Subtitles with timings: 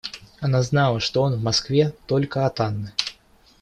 [0.39, 2.91] Она знала, что он в Москве, только от Анны.